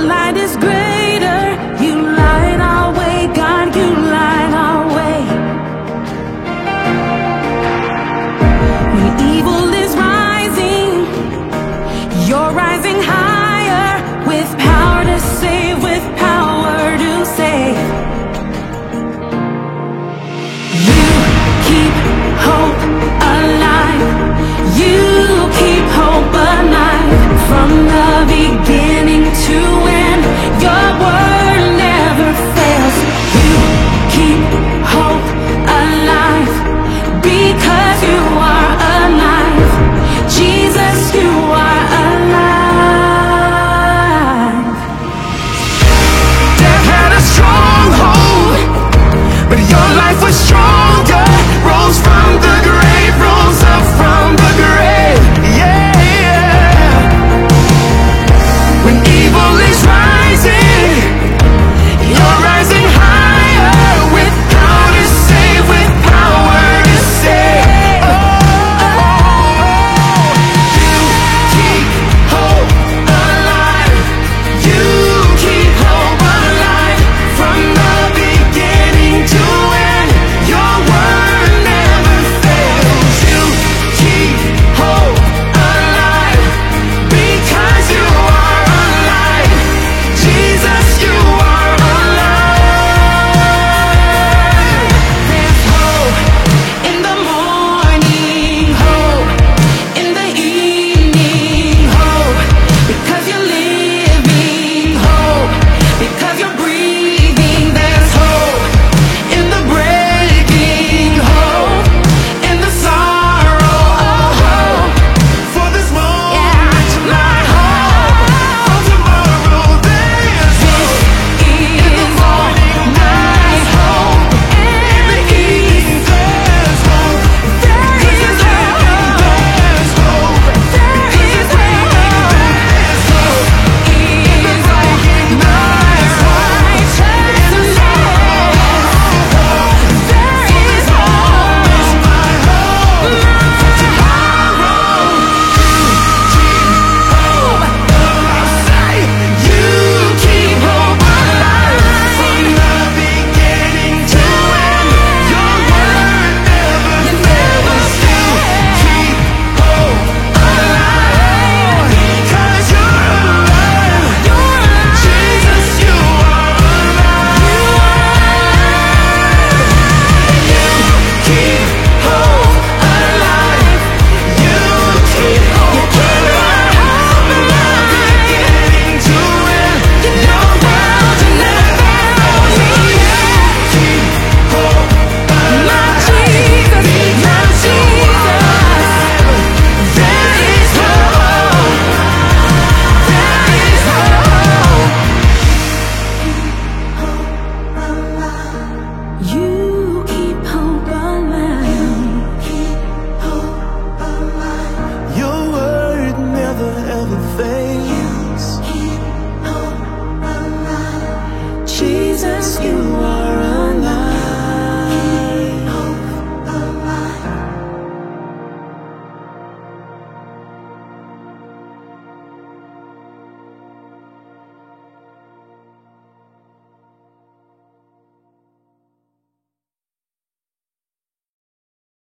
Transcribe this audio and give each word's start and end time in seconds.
light 0.00 0.36
is 0.36 0.56
great. 0.56 0.79